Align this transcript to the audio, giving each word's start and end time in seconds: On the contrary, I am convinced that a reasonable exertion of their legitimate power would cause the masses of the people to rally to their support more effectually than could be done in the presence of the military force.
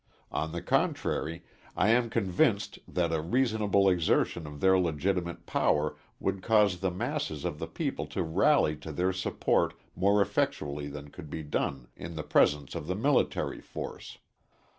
On 0.31 0.51
the 0.51 0.63
contrary, 0.63 1.43
I 1.77 1.89
am 1.89 2.09
convinced 2.09 2.79
that 2.87 3.13
a 3.13 3.21
reasonable 3.21 3.87
exertion 3.87 4.47
of 4.47 4.59
their 4.59 4.79
legitimate 4.79 5.45
power 5.45 5.95
would 6.19 6.41
cause 6.41 6.79
the 6.79 6.89
masses 6.89 7.45
of 7.45 7.59
the 7.59 7.67
people 7.67 8.07
to 8.07 8.23
rally 8.23 8.75
to 8.77 8.91
their 8.91 9.13
support 9.13 9.75
more 9.95 10.19
effectually 10.19 10.87
than 10.87 11.11
could 11.11 11.29
be 11.29 11.43
done 11.43 11.87
in 11.95 12.15
the 12.15 12.23
presence 12.23 12.73
of 12.73 12.87
the 12.87 12.95
military 12.95 13.61
force. 13.61 14.17